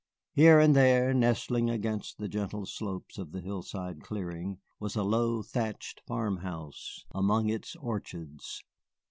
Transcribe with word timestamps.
Here 0.33 0.59
and 0.59 0.75
there, 0.75 1.13
nestling 1.13 1.69
against 1.69 2.17
the 2.17 2.27
gentle 2.27 2.65
slopes 2.65 3.19
of 3.19 3.33
the 3.33 3.39
hillside 3.39 4.01
clearing, 4.01 4.57
was 4.79 4.95
a 4.95 5.03
low 5.03 5.43
thatched 5.43 6.01
farmhouse 6.07 7.05
among 7.13 7.49
its 7.49 7.75
orchards. 7.75 8.63